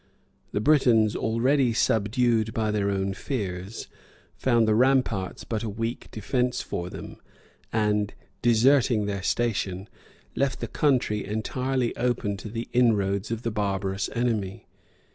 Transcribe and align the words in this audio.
The 0.51 0.59
Britons, 0.61 1.15
already 1.15 1.73
subdued 1.73 2.55
by 2.55 2.71
their 2.71 2.89
own 2.89 3.13
fears, 3.13 3.87
found 4.35 4.67
the 4.67 4.73
ramparts 4.73 5.43
but 5.43 5.61
a 5.61 5.69
weak 5.69 6.09
defence 6.09 6.59
for 6.59 6.89
them; 6.89 7.17
and 7.71 8.11
deserting 8.41 9.05
their 9.05 9.21
station, 9.21 9.87
left 10.35 10.59
the 10.59 10.67
country 10.67 11.23
entirely 11.23 11.95
open 11.97 12.35
to 12.37 12.49
the 12.49 12.67
inroads 12.73 13.29
of 13.29 13.43
the 13.43 13.51
barbarous 13.51 14.09
enemy. 14.15 14.65